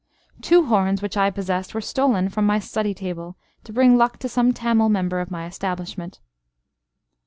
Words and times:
Two 0.41 0.65
horns, 0.65 1.03
which 1.03 1.15
I 1.15 1.29
possessed, 1.29 1.75
were 1.75 1.79
stolen 1.79 2.29
from 2.29 2.43
my 2.47 2.57
study 2.57 2.95
table, 2.95 3.37
to 3.65 3.71
bring 3.71 3.97
luck 3.99 4.17
to 4.17 4.27
some 4.27 4.51
Tamil 4.51 4.89
member 4.89 5.19
of 5.19 5.29
my 5.29 5.45
establishment. 5.45 6.19